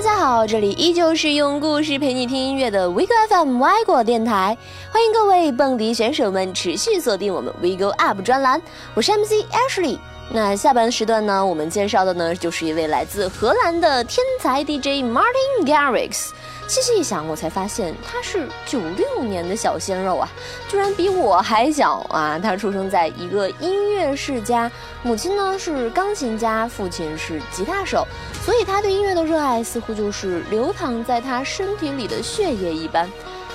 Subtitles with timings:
[0.00, 4.56] 大家好，这里依旧是用故事陪你听音乐的 WeGo FM 外国电台，
[4.90, 8.62] 欢迎各位蹦迪选手们持续锁定我们 WeGo Up 专栏，
[8.94, 9.98] 我是 MC Ashley。
[10.30, 16.30] 那下半时段呢，我们介绍的呢就是一位来自荷兰的天才 DJ Martin Garrix。
[16.70, 20.28] 细细一想，我才发现他是九六年的小鲜肉啊，
[20.68, 22.38] 居然比我还小啊！
[22.40, 24.70] 他出生在一个音乐世家，
[25.02, 28.06] 母亲呢是钢琴家，父亲是吉他手，
[28.44, 33.10] 所以他对音乐的热爱似乎就是流淌在他身体里的血液一般。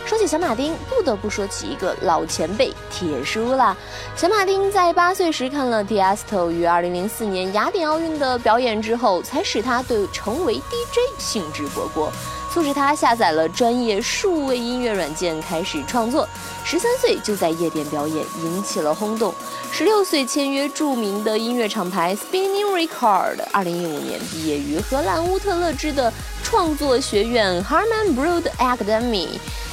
[0.06, 3.78] 说起小马丁，不得不说起一个老前辈铁叔啦。
[4.18, 12.10] 小马丁在八岁时看了 Tiesto 于二零零四年雅典奥运的表演之后，才使他对成为 DJ 兴致勃勃，
[12.56, 16.26] 促使他下载了专业数位音乐软件开始创作。
[16.64, 19.36] 十三岁就在夜店表演，引起了轰动。
[19.74, 23.40] 十六岁签约著名的音乐厂牌 Spinning Record。
[23.52, 29.28] 二零一五年毕业于荷兰乌特勒支的创作学院 Harman Brood Academy。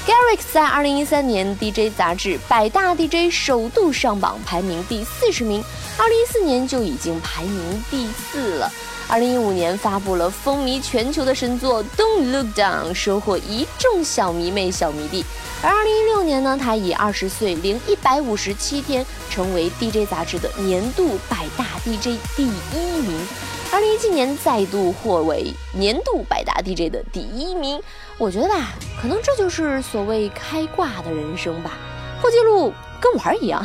[0.05, 5.63] Garrix 在二零一三年 DJ 杂志百大 DJ 首度上榜，排名第四十名。
[5.97, 8.69] 二零一四年就已经排名第四了。
[9.09, 15.25] 二零一五年发布了风靡全球的神作《Don't Look Down》，收获一众小迷妹、小迷弟。
[15.63, 23.27] 而二零一六年呢，他以二十岁零一百五十七天，成为 DJ 杂志的年度百大 DJ 第一名。
[23.71, 27.81] 二零一七年再度获为年度百大 DJ 的第一名，
[28.19, 31.73] 我觉得吧，可能这就是所谓开挂的人生吧，
[32.21, 33.65] 破纪录跟玩儿一样。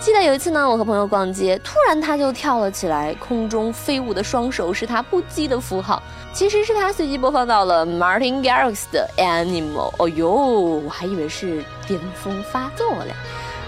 [0.00, 9.92] 记得有一次呢，我和朋友逛街，突然他就跳了起来，空中飞舞的双手是他不羁的符号，其实是他随机播放到了 Martin Garrix 的 Animal。
[9.98, 13.12] 哦呦，我还以为是巅峰发作嘞。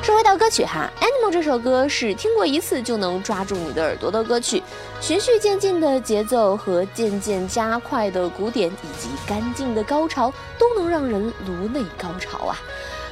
[0.03, 4.63] 说回到歌曲哈，《Animal》这首歌是听过一次就能抓住你的耳朵的歌曲，
[5.03, 12.59] 循序渐进的节奏和渐渐加快的鼓点，以及干净的高潮，都能让人颅内高潮啊！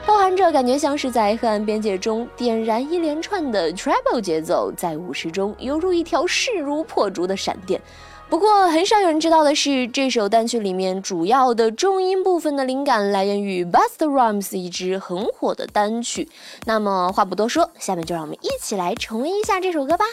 [0.06, 7.80] 包含着感觉像是在黑暗边界中点燃一连串的 treble 节奏，在舞池中犹如一条势如破竹的闪电。
[8.28, 16.28] 不过，很少有人知道的是，这首单曲里面主要的重音部分的灵感来源于 Busta Rhymes 一支很火的单曲。
[16.64, 20.04] 那么话不多说，下面就让我们一起来重温一下这首歌吧。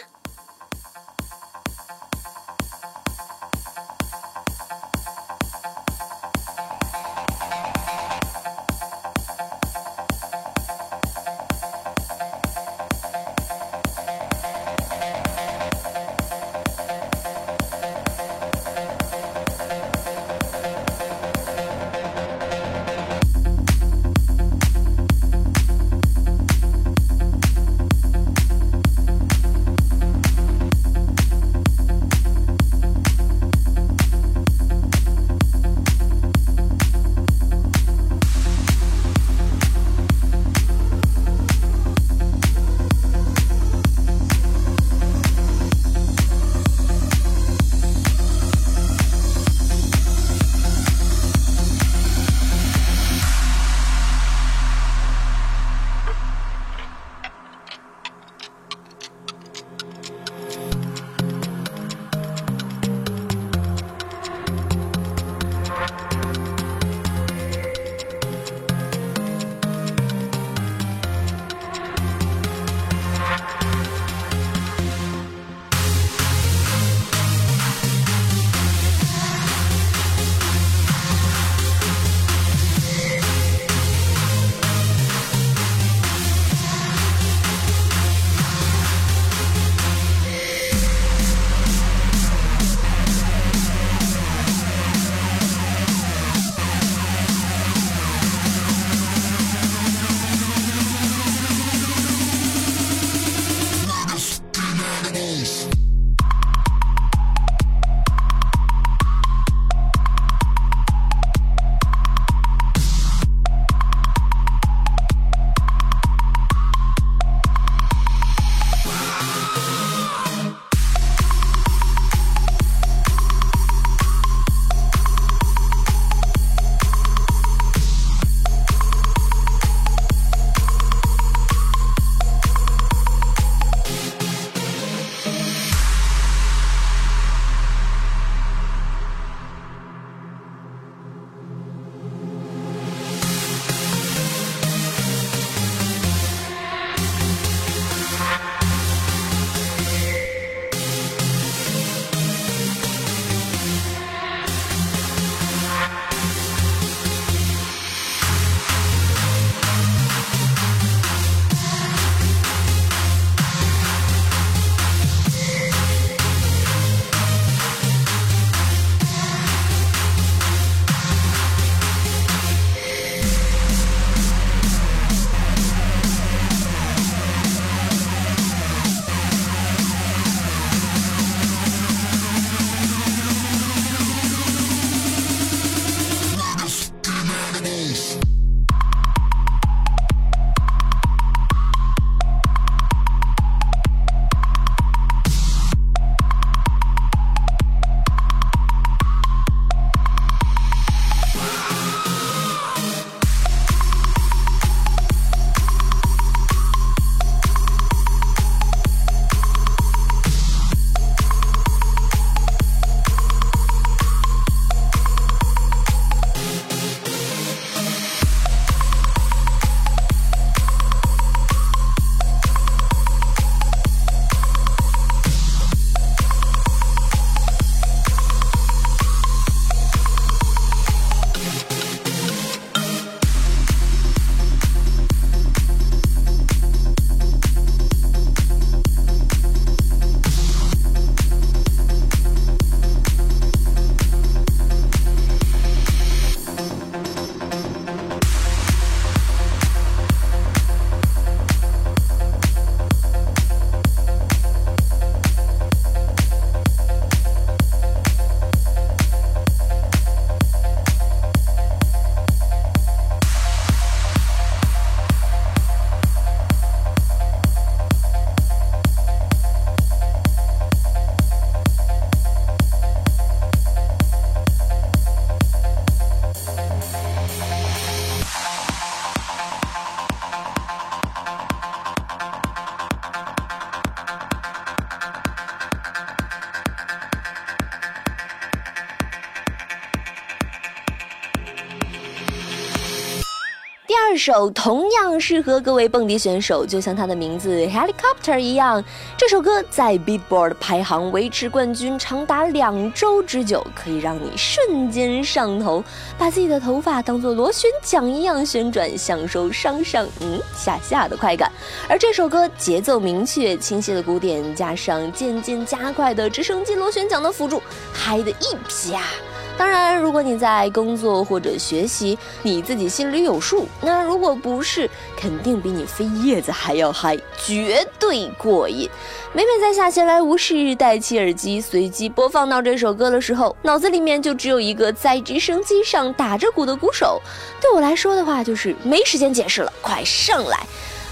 [294.18, 298.82] 首同样适合各位蹦迪选手，就像它的名字 Helicopter 一样。
[299.16, 305.82] 这首歌在 Beatboard 排行维持冠军长达两周之久，可以让你瞬间上头，
[306.18, 311.50] 把自己的头发当做螺旋桨一样旋转，享受上上嗯下下的快感。
[311.88, 319.27] 而这首歌节奏明确、清晰的鼓点，加上渐渐加快的直升机螺旋桨的辅助，嗨的一啪！
[319.58, 323.66] 当然，如果你在工作或者学习，你自己心里有数。
[323.82, 328.88] 那如果不是，肯定比你飞叶子还要嗨，绝对过瘾。
[329.32, 337.20] 每每在下闲来无事，戴起耳机，随机播放到这首歌的时候，脑子里面就只有一个在直升机上打着鼓的鼓手。
[337.60, 340.66] 对我来说的话，就是没时间解释了，快上来！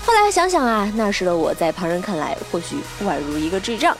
[0.07, 3.97] 后来想想啊，那时的我在旁人看来，或许宛如一个智障。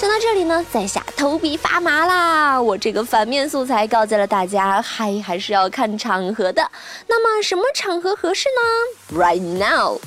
[0.00, 2.62] 讲到这里呢，在下头皮发麻啦！
[2.62, 6.70] 我这个反面素材告诫了大家，嗨还是要看场合的。
[7.08, 9.98] 那么什么场合合适呢？Right now。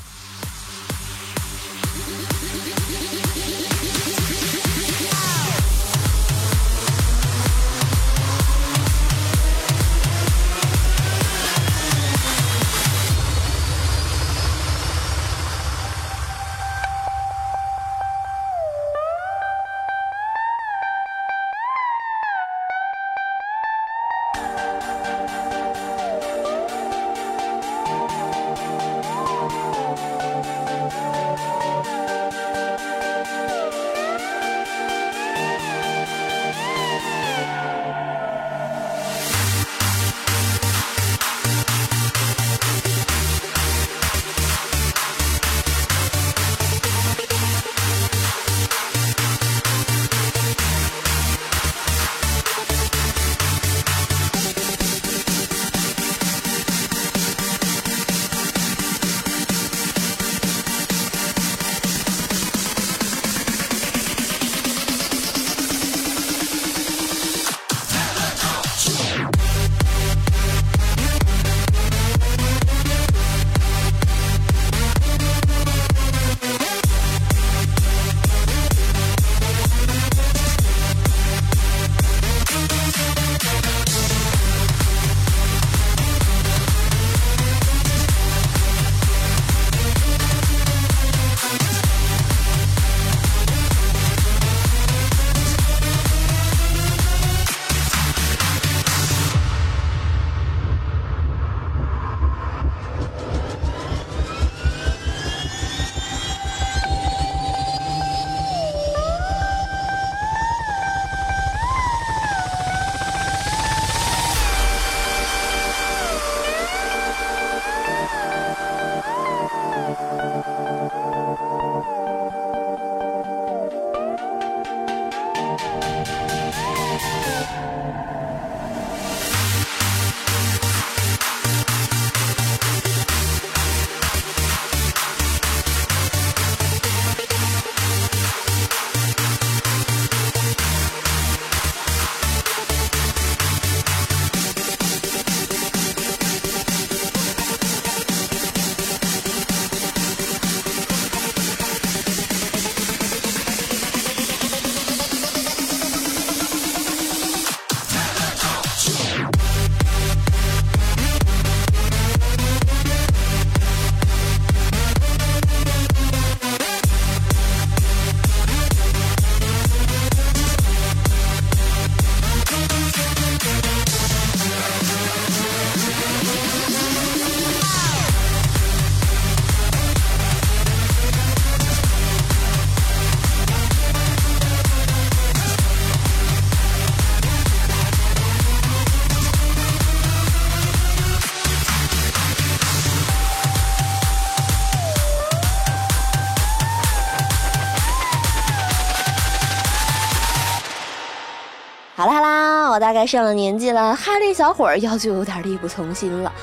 [202.91, 206.33] 大概上了年纪了，哈利小伙儿腰就有点力不从心了。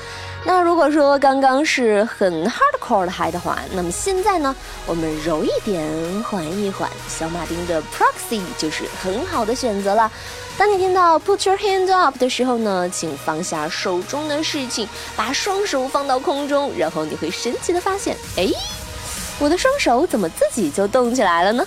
[0.43, 4.55] 那如果说刚刚是很 hardcore 的嗨的话，那么现在呢，
[4.87, 5.87] 我们柔一点，
[6.23, 10.11] 缓一缓，小马丁的 Proxy 就是很好的选择了。
[10.57, 18.47] 当你听到 Put your hand up 的时候呢，请放下手中的事情，把双手放到空中，然后你会神奇的发现，哎，
[19.37, 21.63] 我的双手怎么自己就动起来了呢？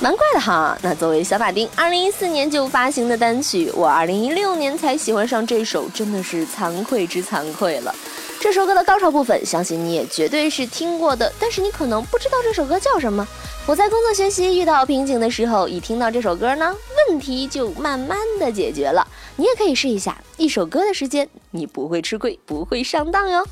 [0.00, 0.76] 蛮怪的哈。
[0.82, 7.94] 那作为小马丁二零一四年就发行的单曲，我二零一六年才喜欢上这首，真的是惭愧之惭愧了。
[8.38, 13.26] 这首歌的高潮部分，相信你也绝对是听过的，但是你可能不知道这首歌叫什么。
[13.66, 16.76] 我在工作学习遇到瓶颈的时候，一听到这首歌呢，
[17.08, 19.04] 问题就慢慢的解决了。
[19.36, 23.44] 你也可以试一下，一首歌的时间，你不会吃亏，不会上当哟。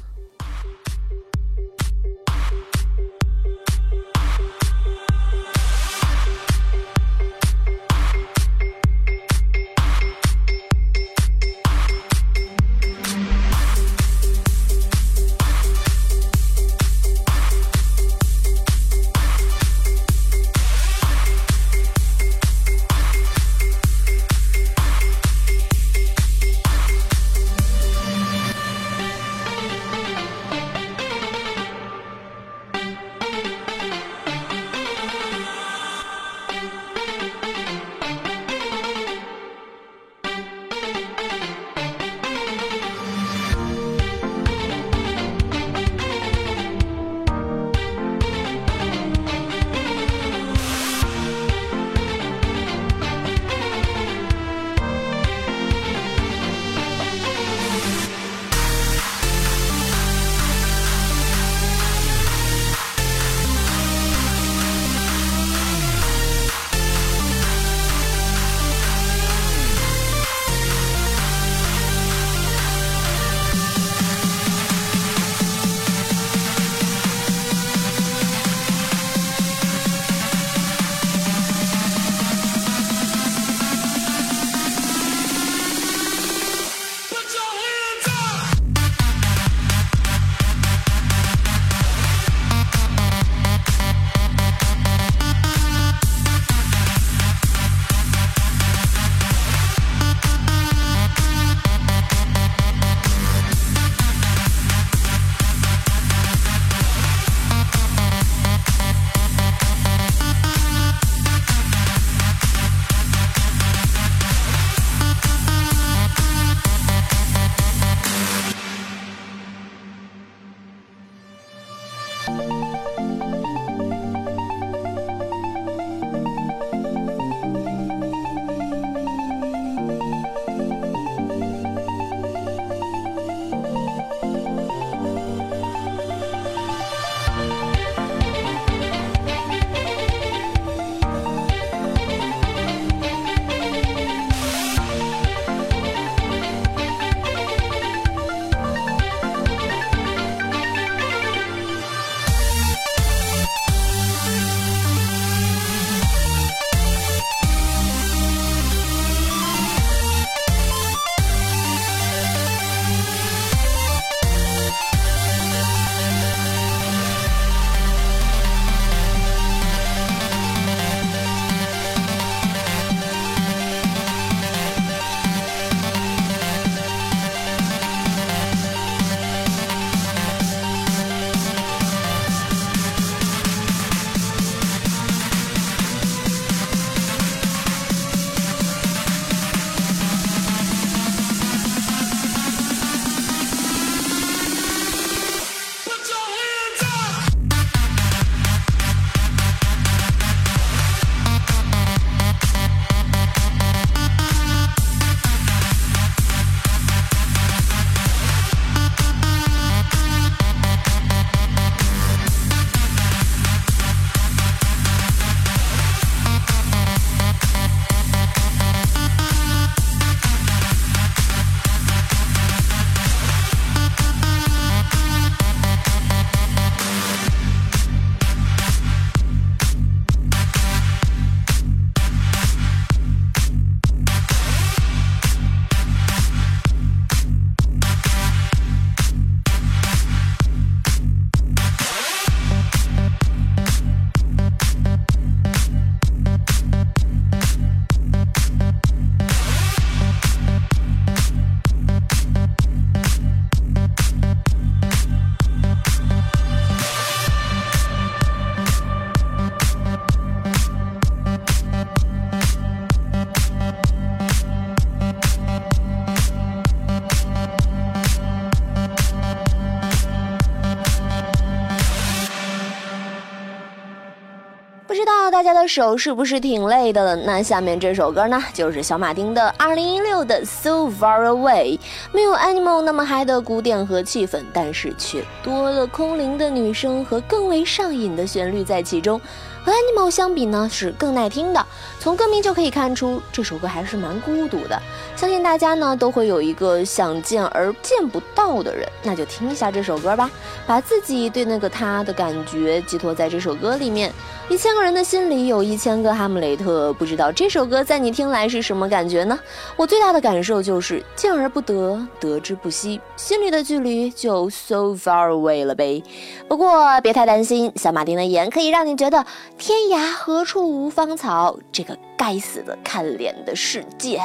[275.67, 277.17] 手是不是挺累的？
[277.17, 281.79] 那下面这首歌呢，就是小马丁的二零一六的《So Far Away》，
[282.13, 289.21] 没有 Animal 那么嗨的古典和气氛，但是却多了空灵的女声和更为上瘾的旋律在其中。
[289.65, 291.67] 和 Animal 相比呢，是更耐听的。
[291.99, 294.79] 从歌名就可以看出，这首歌还是蛮孤独的。
[295.17, 300.31] 相信大家呢都会有一个想见而见不到的人，那就听一下这首歌吧，
[300.67, 304.13] 把自己对那个他的感觉寄托在这首歌里面。
[304.51, 309.39] 一千个人的心里有一千个哈姆雷特，不知道这首歌在你听来是什么感觉呢？
[309.75, 316.03] 我最大的感受就是见而不得，得之不惜，心里的距离就 so far away 了呗。
[316.47, 319.25] 不过别太担心，小马丁的眼可以让你觉得。
[319.57, 321.59] 天涯何处无芳草？
[321.73, 324.21] 这个该死的看脸的世界。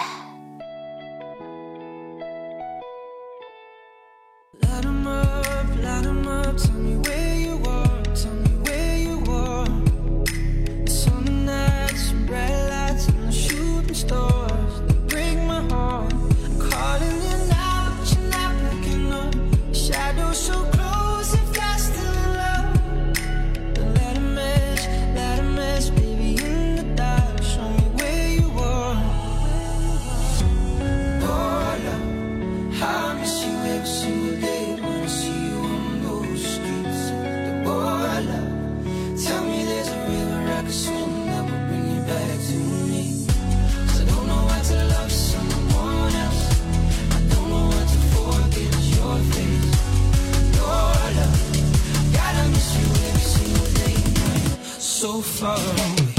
[54.99, 56.18] so far away.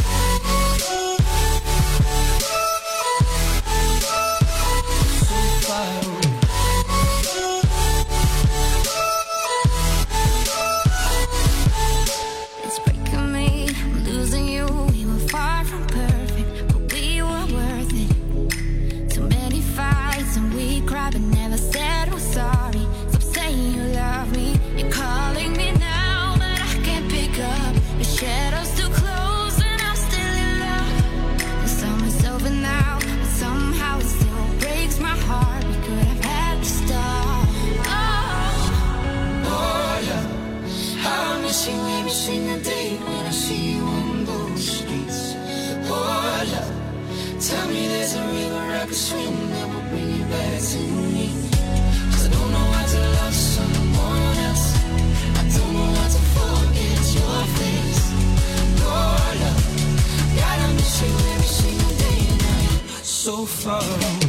[63.60, 64.19] suffer.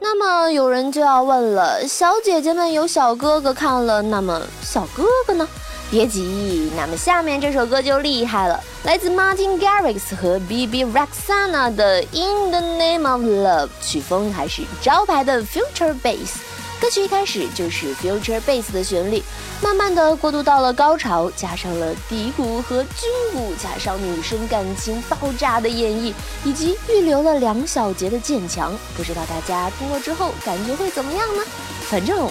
[0.00, 5.46] 那么有人就要问了，小姐姐们有小哥哥看了，那么小哥哥呢？
[5.90, 16.53] 别急，那么下面这首歌就厉害了，来自 Martin Garrix 和 BB Rexana 的《In the Name of Love》，曲风还是招牌的 Future Bass。
[16.84, 19.22] 歌曲一开始就是 future bass 的旋律，
[19.62, 26.12] 慢慢的过渡到了高潮，加上了低鼓和军鼓，加上女生感情爆炸的演绎，
[26.44, 31.42] 以及预留了两小节的渐强，不知道大家听过之后感觉会怎么样呢？
[31.88, 32.30] 反正我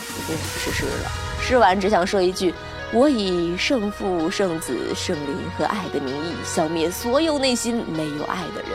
[0.63, 1.11] 试试了，
[1.41, 2.53] 试完只想说一句：
[2.91, 8.69] 我以圣父、圣子、圣灵和爱的名义，消灭所有内心没有爱的人。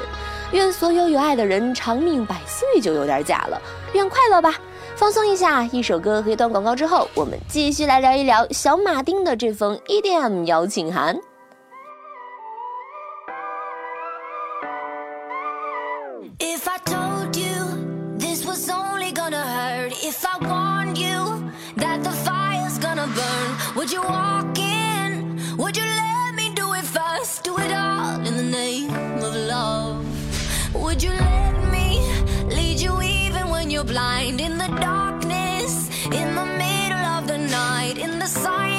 [0.51, 3.62] 愿所有有爱的人长命百岁，就有点假了。
[3.93, 4.53] 愿快乐吧。
[4.99, 11.17] 放松一下，一首歌和一段广告之后，我们继续来聊一聊小马丁的这封 EDM 邀请函。
[33.79, 38.78] you're blind in the darkness, in the middle of the night, in the silence.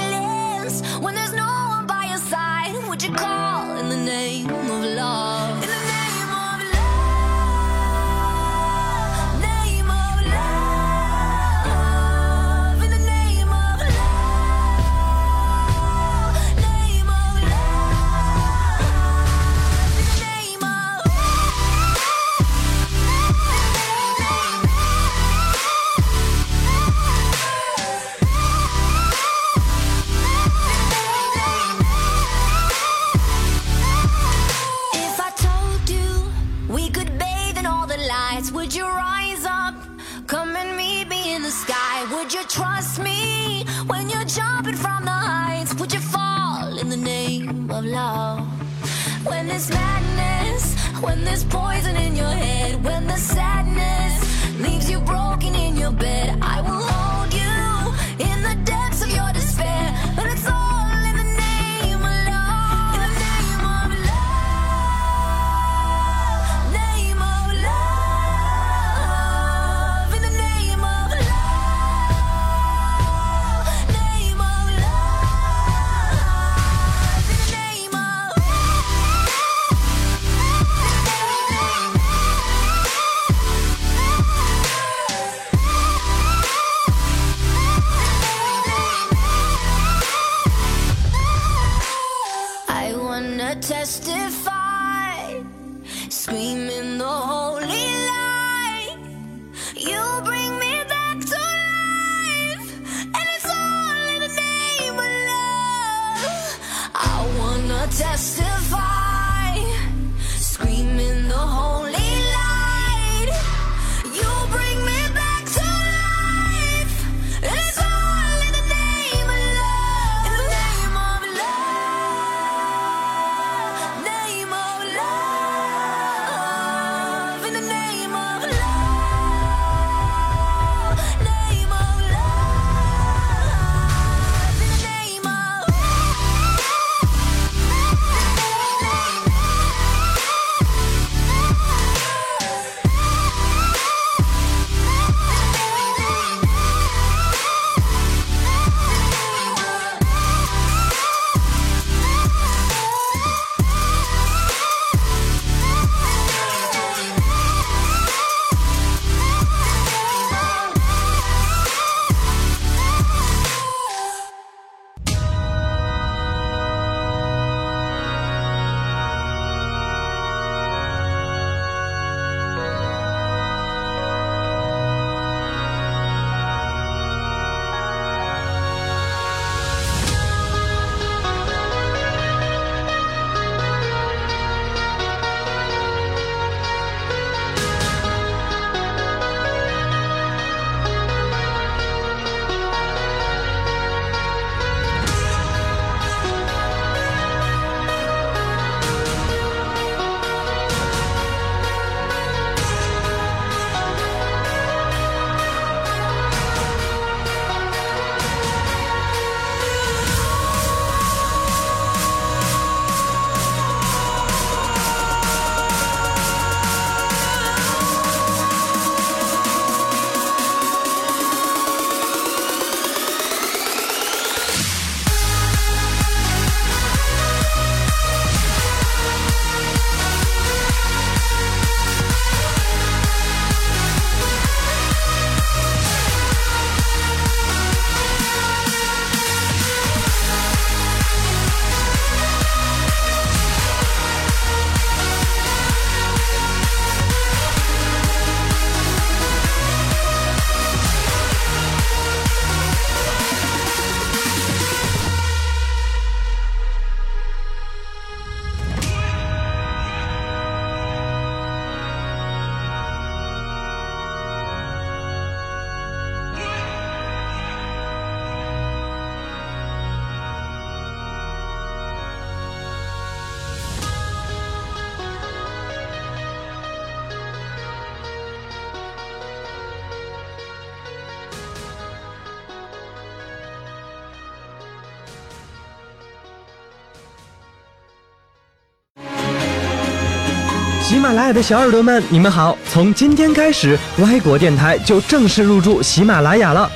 [291.30, 292.58] 爱的小耳朵们，你们好！
[292.72, 296.68] 从今天开始，歪果电台就正式入驻喜马拉雅了。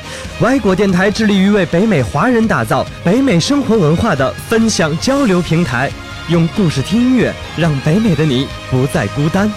[0.41, 5.89] 歪果电台致力于为北美华人打造北美生活文化的分享交流平台。
[6.29, 9.51] 用故事听音乐，让北美的你不再孤单。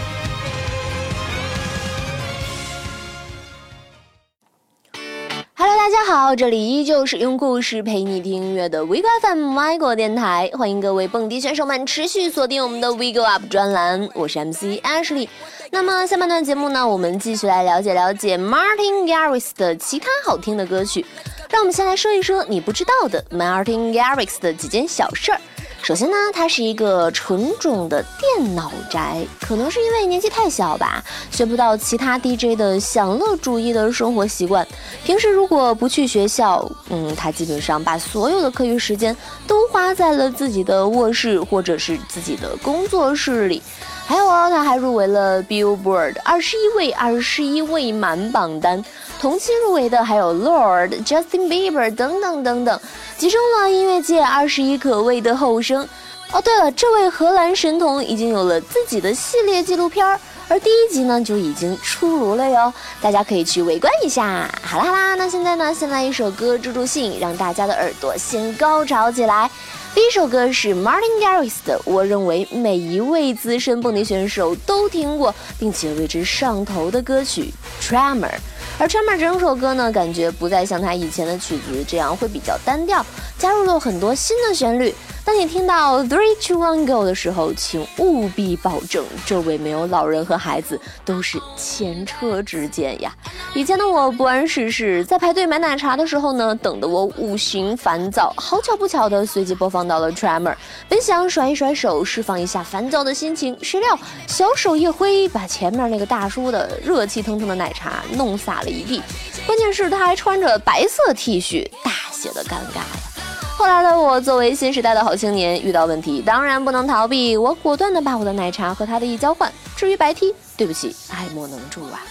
[6.37, 15.29] 这里依旧是用故事陪你听音乐的 w e g o FM 外国电台，欢迎各位蹦迪选手们持续锁定我们的 w e g o Up 专栏，我是 MC Ashley。
[15.70, 21.07] 那么下半段节目呢，我们继续来了解了解 Martin Garrix 的其他好听的歌曲。
[21.49, 25.40] 让我们先来说一说你不知道的 Martin Garrix 的几件小事儿。
[25.87, 34.66] 首先呢，他是一个纯种的电脑宅，可能是因为年纪太小吧，学不到其他 DJ 的享乐主义的生活习惯。
[35.05, 43.62] 平时如果不去学校，嗯，他基本上把所有的课余时间都花在了自己的卧室或者是自己的工作室里。
[44.09, 48.85] 还有啊，他还入围了 Billboard 二十一位二十一位满榜单。
[49.20, 52.81] 同期入围的还有 Lord、Justin Bieber 等等等等，
[53.16, 55.88] 集中了音乐界二十一可畏的后生。
[56.33, 60.05] 哦，对了，这位荷兰神童已经有了自己的系列纪录片，
[60.48, 64.50] 而第一集呢就已经出炉了哟，大家可以去围观一下。
[64.62, 69.48] 好啦好啦，那现在呢，先来一首歌助助兴，让大家的耳朵先高潮起来。
[69.94, 77.55] 第一首歌是 Martin Garrix 的，我认为每一位资深蹦迪选手都听过并且为之上头的歌曲
[77.88, 78.29] 《Tremor》。
[78.78, 83.04] 而《Trimer》整首歌呢，感觉不再像他以前的曲子这样会比较单调，
[83.38, 84.94] 加入了很多新的旋律。
[85.26, 93.12] 当你听到 Three Two One Go 的时候，请务必保证周围没有老人和孩子，都是前车之鉴呀。
[93.52, 98.32] 以前的我不谙世事，在排队买奶茶的时候呢，等得我五行烦躁。
[98.36, 100.54] 好巧不巧的，随即播放到了 Tremor，
[100.88, 109.02] 本想甩一甩手，释放一下烦躁的心情，谁料小手一挥，把前面那个大叔的热气腾腾的奶茶弄洒了一地。
[109.44, 113.15] 关键是他还穿着白色 T 恤，大写的尴尬呀。
[113.57, 119.51] 后来的我，作为新时代的好青年，遇到问题当然不能逃避，我果断的把我的奶茶和他的一交换。
[119.75, 122.03] 至于白 T，对不起，爱莫能助啊。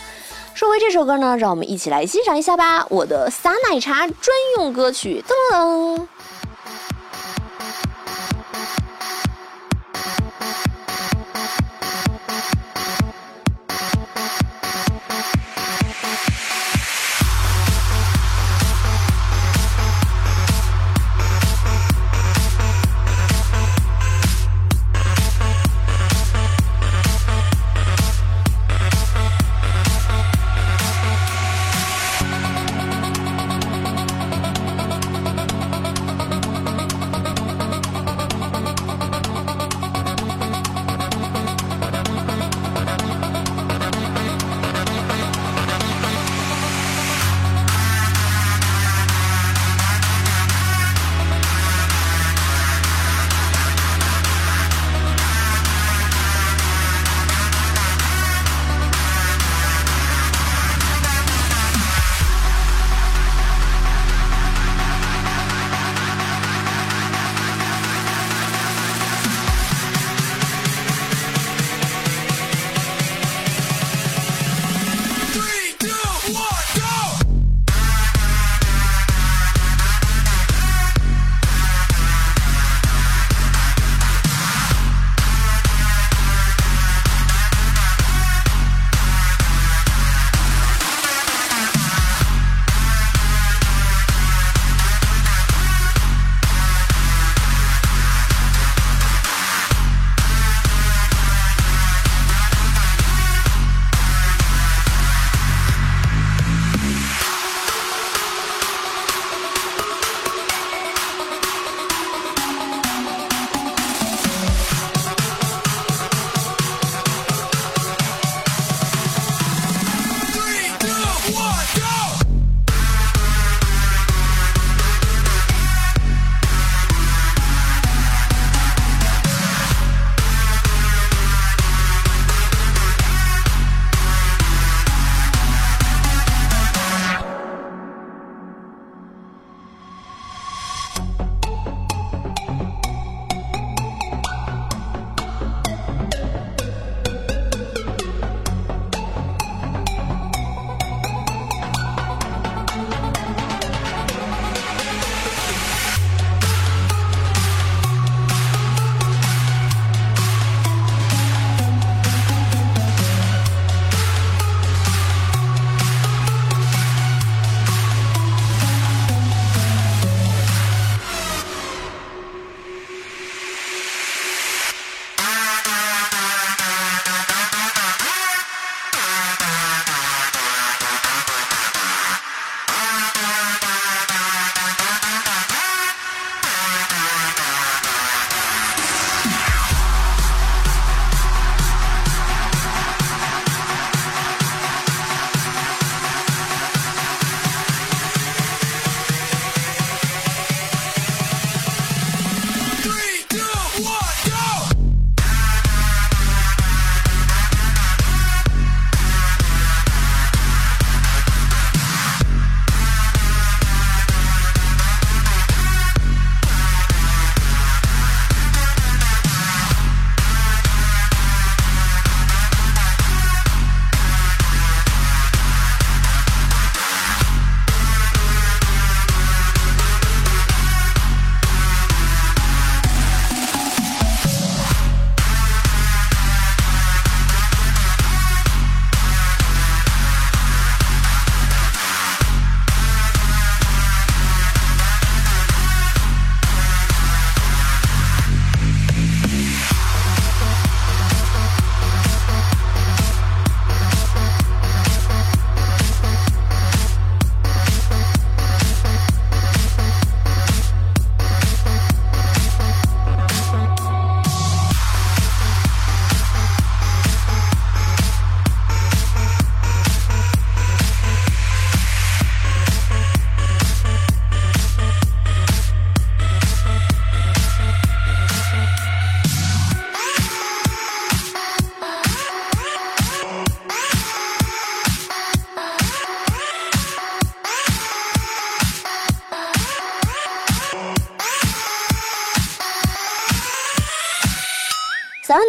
[0.55, 6.07] 说回这首歌呢，让我们一起来欣赏一下吧，我的撒奶茶专用歌曲，噔噔。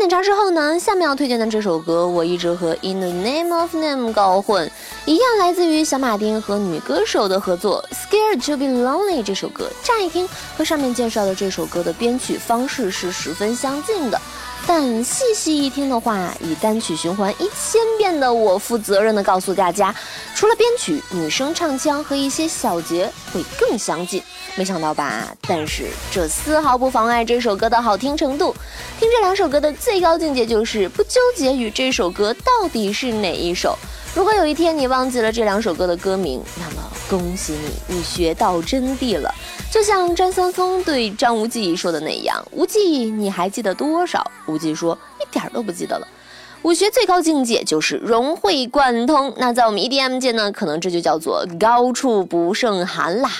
[0.06, 4.70] 检查之后呢，下面要推荐的这首歌，我一直和《In the Name of Name》搞混，
[5.06, 10.28] 一样来自于小马丁和女歌手的合作，《Scared to Be Lonely》这首歌，乍一听
[10.58, 14.20] 和上面介绍的这首歌的编曲方式是十分相近的。
[14.66, 19.94] 但细细一听的话，以单曲循环一千遍的我，负责任的告诉大家，
[20.34, 24.20] 除了编曲，女生唱腔和一些小节会更相近。
[24.56, 25.32] 没想到吧？
[25.42, 28.52] 但是这丝毫不妨碍这首歌的好听程度。
[28.98, 33.78] 听这两首歌的最高境界就是不纠结于这首歌到底是哪一首。
[34.16, 39.30] 如果有一天你忘记了这两首歌的歌名，那么恭喜你，你学到真谛了。
[39.70, 46.08] 就像张三丰对张无忌说的那样：“无忌，你还记得多少？”无忌说：“一点都不记得了。”
[46.64, 49.34] 武学最高境界就是融会贯通。
[49.36, 53.30] 那在我们 EDM 界呢，可能这就叫做高处不胜寒啦。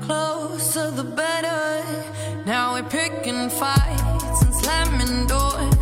[0.00, 1.82] Closer the better.
[2.44, 5.75] Now we're picking fights and slamming doors,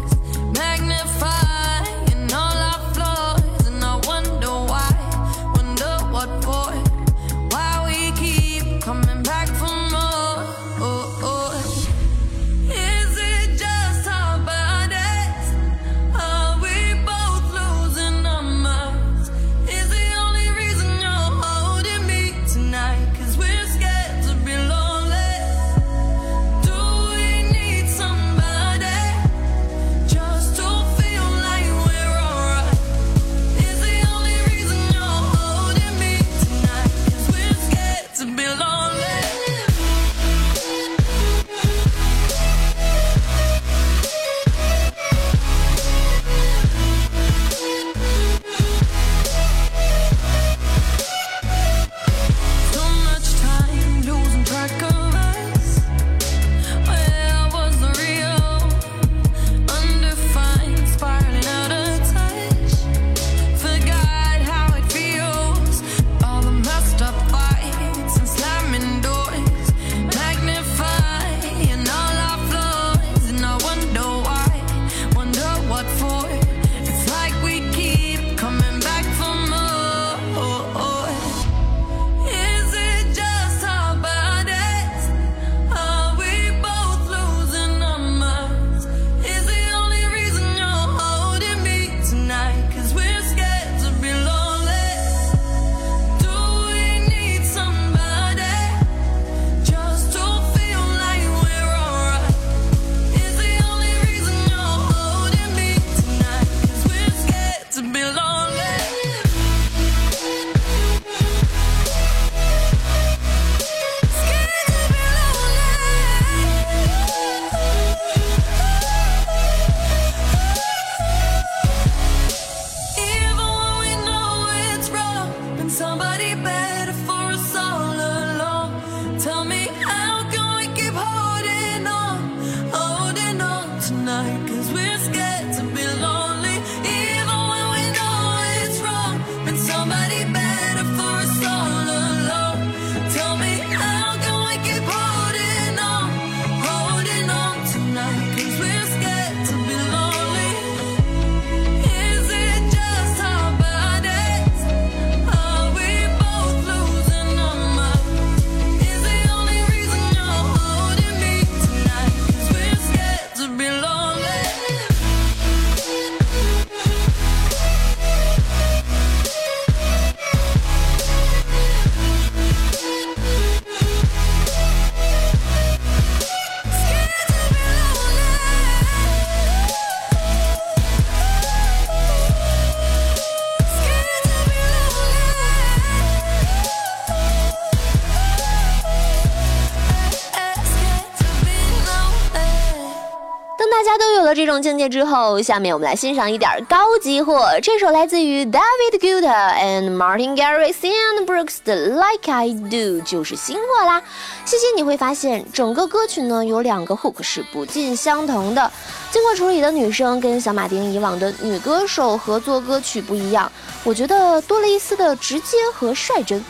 [194.64, 197.50] 境界之后，下面我们来欣赏一点高级货。
[197.62, 204.02] 这首来自于 David Guetta and Martin Garrix and Brooks 的 Like I Do 就是新货啦。
[204.46, 208.72] 细心你会发现，整个歌曲呢有两个 hook 是不尽相同的。
[209.10, 213.52] 经过处理的女生跟小马丁以往的女歌手合作歌曲不一样，
[213.84, 216.42] 我觉得多了一丝的直接和率真。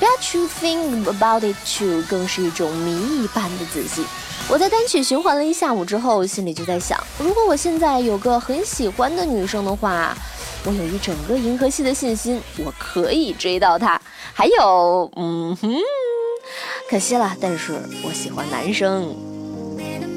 [0.00, 4.06] Bet you think about it too，更是一种谜一般的自信。
[4.50, 10.16] 我在单曲循环了一下午之后，心里就在想，如果我现在有个很喜欢的女生的话，
[10.64, 14.00] 我有一整个银河系的信心，我可以追到她。
[14.32, 15.70] 还有，嗯哼，
[16.88, 19.14] 可惜了，但是我喜欢男生。
[19.76, 20.08] When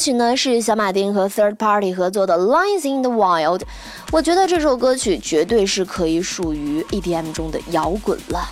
[0.00, 3.58] 曲呢，是小马丁和 Third Party 合作的《Lines in the Wild》。
[4.10, 8.48] 我觉得这首歌曲绝对是可以属于 EDM 中的摇滚了，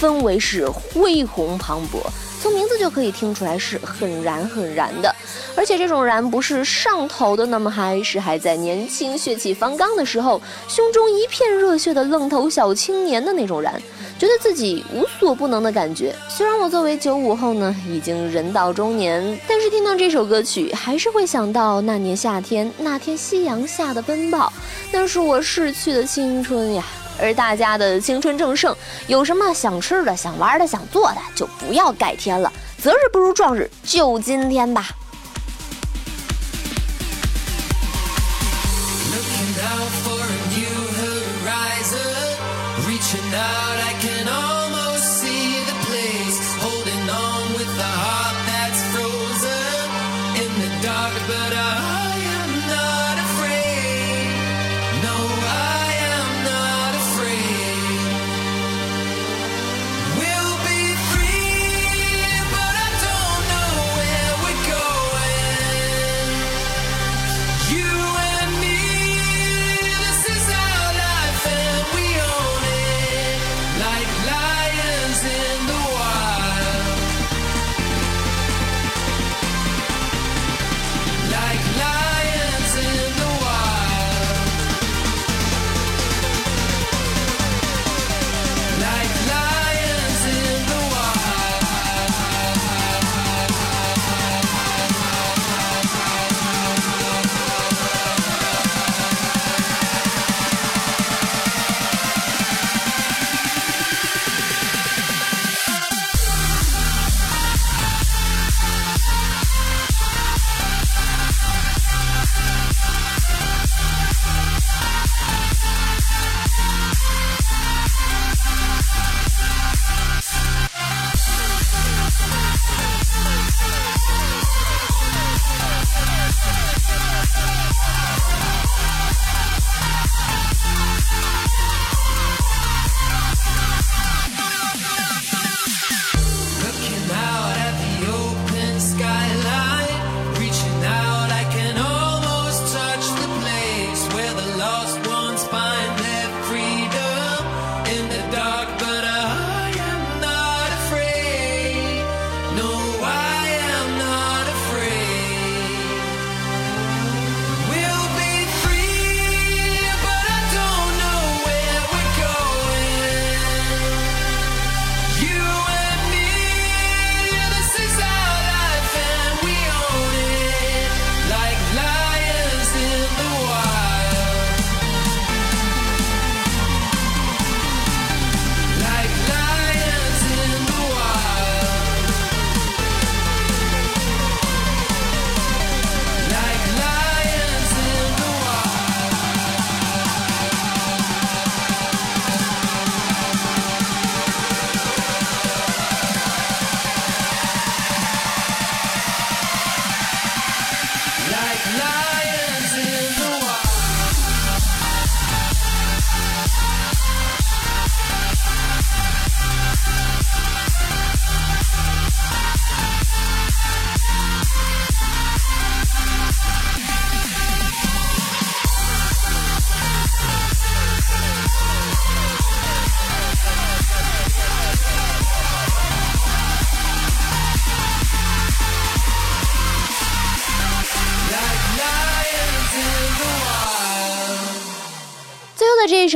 [0.00, 1.98] 氛围是恢宏磅礴，
[2.40, 5.14] 从名字就可以听出来是很燃很燃的。
[5.54, 13.80] 而且这种燃不是上头的那么嗨，是还在年轻血气方刚的时候，胸中一片热血的愣头小青年的那种燃。
[14.18, 16.14] 觉得自己无所不能的感觉。
[16.28, 24.52] 虽然我作为九五后呢，已经人到中年，但是听到这首歌曲，还是会想到那年夏天，那天夕阳下的奔跑，
[24.90, 26.84] 那是我逝去的青春呀。
[27.18, 28.74] 而大家的青春正盛，
[29.06, 34.88] 有什么想吃的、想玩的、想做的，就不要改天了，择日不如撞日，就今天吧。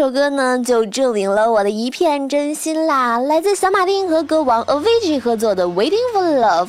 [0.01, 3.19] 首歌呢，就证明了我的一片真心啦。
[3.19, 6.65] 来自小马丁和歌王 Avicii 合作的《Waiting for Love》，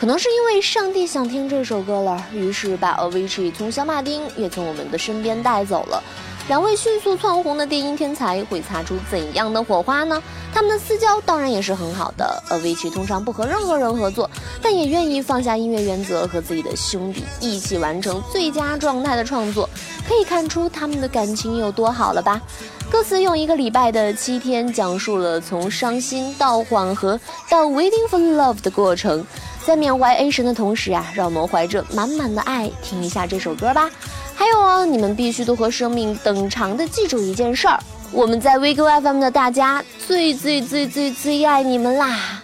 [0.00, 6.02] 可能是因为上帝想听这首歌了，于是把 Avicii 从小马丁也从我们的身边带走了。
[6.48, 10.20] 两位迅速窜红的电音天才会擦出怎样的火花呢？
[10.52, 12.42] 他们的私交当然也是很好的。
[12.50, 14.28] Avicii 通常不和任何人合作，
[14.60, 19.68] 但也愿意放下音乐原则，和自己的兄弟一起完成最佳状态的创作。
[20.06, 22.42] 可以看出他们的感情有多好了吧？
[22.90, 27.18] 歌词用一个礼拜的七天，讲述了从伤心到缓和
[27.48, 29.24] 到 waiting for love 的过程。
[29.64, 33.88] 在缅怀 A 神的同时啊，让我们怀着满满的爱听一下这首歌吧。
[34.34, 37.78] 还有哦，你们必须都和生命等长的记住一件事儿：
[38.10, 42.42] 我们在 WeGo FM 的大家最最最最最爱你们啦！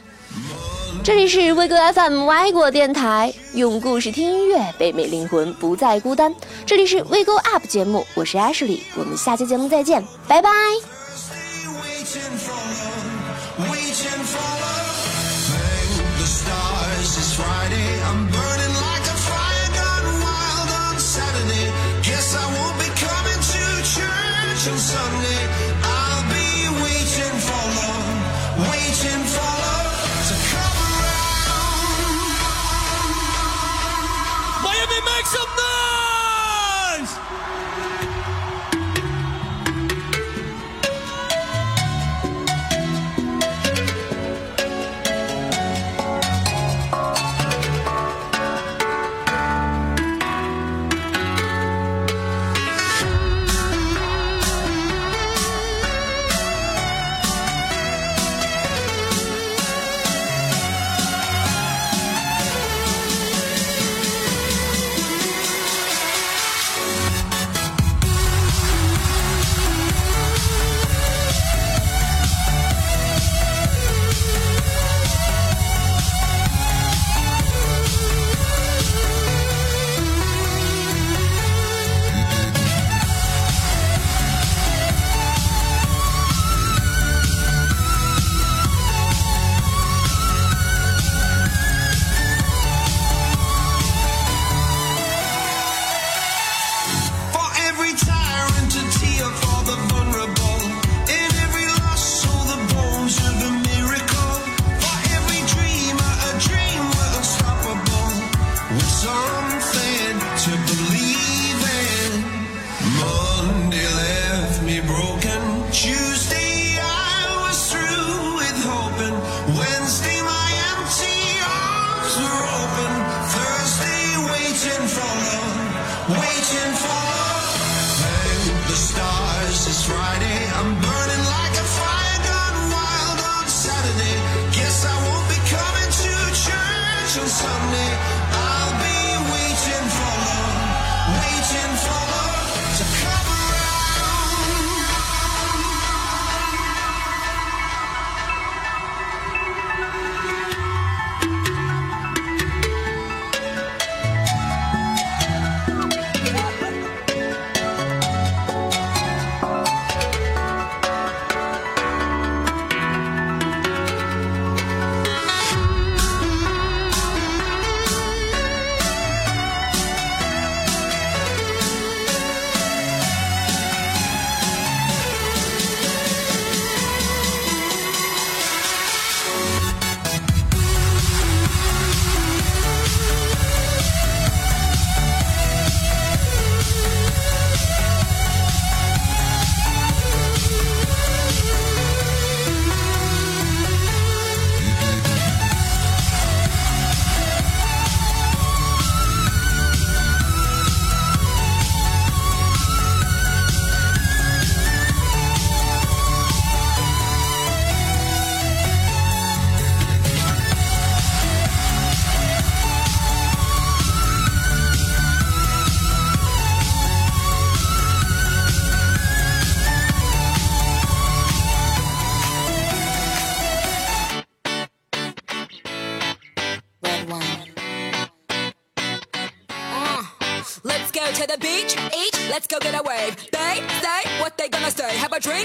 [1.02, 6.34] 这里是 WeGo FM 外国电台，用故事听音乐，北美灵魂不再孤单。
[6.66, 10.50] 这里是 WeGo Up 节目，我是 Ashley，我们下期节目再见，拜拜。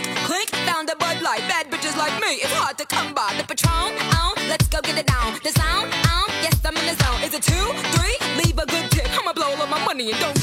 [0.04, 1.40] Drink, clink, found a Bud Light.
[1.48, 3.34] Bad bitches like me, it's hard to come by.
[3.38, 5.40] The Patron, on, let's go get it down.
[5.44, 7.22] The sound, on, yes I'm in the zone.
[7.24, 8.16] Is it two, three?
[8.44, 9.08] Leave a good tip.
[9.18, 10.43] I'ma blow all my money and don't